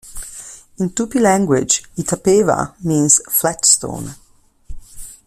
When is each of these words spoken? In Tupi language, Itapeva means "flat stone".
In 0.79 0.89
Tupi 0.95 1.19
language, 1.21 1.83
Itapeva 1.95 2.73
means 2.83 3.21
"flat 3.31 3.63
stone". 3.67 4.15